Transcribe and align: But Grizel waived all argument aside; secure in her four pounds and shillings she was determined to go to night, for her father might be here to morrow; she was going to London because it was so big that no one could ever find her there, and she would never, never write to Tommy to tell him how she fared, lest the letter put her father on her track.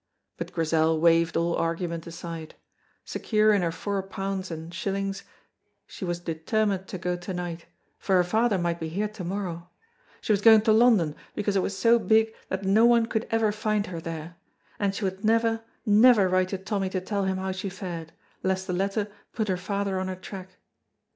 But 0.35 0.51
Grizel 0.51 0.99
waived 0.99 1.37
all 1.37 1.55
argument 1.55 2.07
aside; 2.07 2.55
secure 3.05 3.53
in 3.53 3.61
her 3.61 3.71
four 3.71 4.01
pounds 4.01 4.49
and 4.49 4.73
shillings 4.73 5.21
she 5.85 6.03
was 6.05 6.19
determined 6.19 6.87
to 6.87 6.97
go 6.97 7.15
to 7.15 7.33
night, 7.35 7.67
for 7.99 8.15
her 8.15 8.23
father 8.23 8.57
might 8.57 8.79
be 8.79 8.89
here 8.89 9.07
to 9.09 9.23
morrow; 9.23 9.69
she 10.19 10.33
was 10.33 10.41
going 10.41 10.61
to 10.61 10.73
London 10.73 11.15
because 11.35 11.55
it 11.55 11.61
was 11.61 11.77
so 11.77 11.99
big 11.99 12.33
that 12.49 12.65
no 12.65 12.83
one 12.83 13.05
could 13.05 13.27
ever 13.29 13.51
find 13.51 13.85
her 13.85 14.01
there, 14.01 14.37
and 14.79 14.95
she 14.95 15.03
would 15.05 15.23
never, 15.23 15.61
never 15.85 16.27
write 16.27 16.49
to 16.49 16.57
Tommy 16.57 16.89
to 16.89 16.99
tell 16.99 17.25
him 17.25 17.37
how 17.37 17.51
she 17.51 17.69
fared, 17.69 18.11
lest 18.41 18.65
the 18.65 18.73
letter 18.73 19.07
put 19.33 19.49
her 19.49 19.55
father 19.55 19.99
on 19.99 20.07
her 20.07 20.15
track. 20.15 20.57